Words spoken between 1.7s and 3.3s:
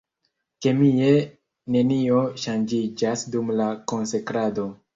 nenio ŝanĝiĝas